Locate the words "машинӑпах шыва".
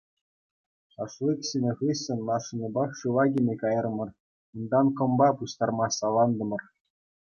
2.31-3.23